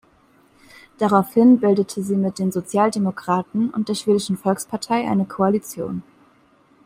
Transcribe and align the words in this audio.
Daraufhin 0.97 1.59
bildete 1.59 2.01
sie 2.01 2.15
mit 2.15 2.39
den 2.39 2.51
Sozialdemokraten 2.51 3.69
und 3.69 3.87
der 3.87 3.93
Schwedischen 3.93 4.35
Volkspartei 4.35 5.07
eine 5.07 5.25
Koalition. 5.25 6.01